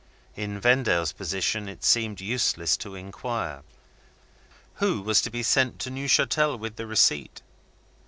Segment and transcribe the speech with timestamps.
[0.35, 3.61] In Vendale's position, it seemed useless to inquire.
[4.77, 7.43] Who was to be sent to Neuchatel with the receipt?